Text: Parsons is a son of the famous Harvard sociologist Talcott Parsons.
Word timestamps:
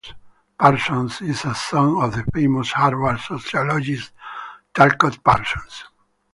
Parsons 0.57 1.21
is 1.21 1.45
a 1.45 1.53
son 1.53 2.01
of 2.01 2.15
the 2.15 2.23
famous 2.33 2.71
Harvard 2.71 3.19
sociologist 3.19 4.09
Talcott 4.73 5.23
Parsons. 5.23 5.83